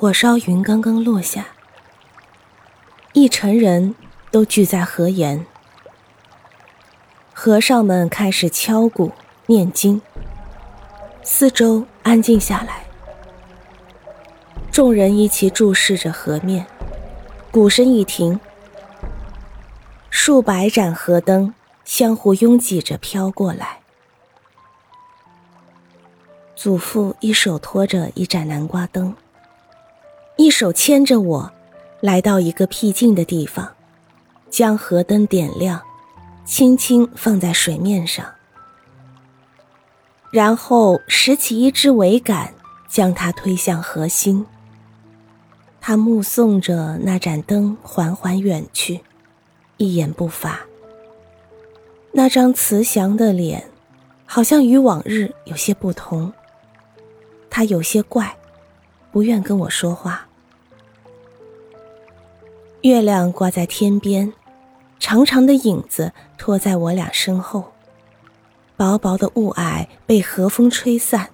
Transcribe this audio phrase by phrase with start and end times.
[0.00, 1.44] 火烧云刚刚落下，
[3.14, 3.96] 一城人
[4.30, 5.44] 都聚在河沿。
[7.34, 9.10] 和尚们开始敲鼓
[9.46, 10.00] 念经，
[11.24, 12.84] 四周安静下来。
[14.70, 16.64] 众人一起注视着河面，
[17.50, 18.38] 鼓声一停，
[20.10, 21.52] 数百盏河灯
[21.84, 23.80] 相互拥挤着飘过来。
[26.54, 29.12] 祖父一手托着一盏南瓜灯。
[30.58, 31.52] 手牵着我，
[32.00, 33.72] 来到一个僻静的地方，
[34.50, 35.80] 将河灯点亮，
[36.44, 38.26] 轻轻放在水面上，
[40.32, 42.52] 然后拾起一支桅杆，
[42.88, 44.44] 将它推向河心。
[45.80, 49.00] 他目送着那盏灯缓缓远去，
[49.76, 50.58] 一言不发。
[52.10, 53.70] 那张慈祥的脸，
[54.26, 56.32] 好像与往日有些不同。
[57.48, 58.36] 他有些怪，
[59.12, 60.24] 不愿跟我说话。
[62.82, 64.32] 月亮挂在天边，
[65.00, 67.72] 长长的影子拖在我俩身后。
[68.76, 71.30] 薄薄的雾霭被和风吹散。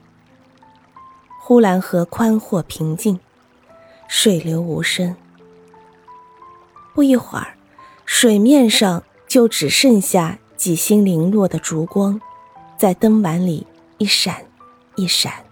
[1.39, 3.21] 呼兰河宽阔平静，
[4.09, 5.15] 水流无声。
[6.95, 7.55] 不一会儿，
[8.07, 12.19] 水面上就只剩下几星零落的烛光，
[12.79, 13.67] 在灯碗里
[13.99, 14.47] 一闪
[14.95, 15.45] 一闪。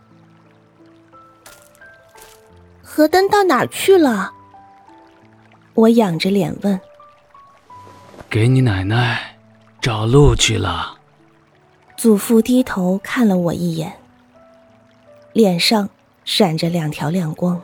[2.83, 4.33] 河灯到哪儿去了？
[5.75, 6.79] 我仰着脸问
[8.29, 9.37] ：“给你奶奶
[9.81, 10.99] 找路去了。”
[11.97, 13.93] 祖父低头看了我一眼，
[15.33, 15.89] 脸上
[16.25, 17.63] 闪着两条亮光。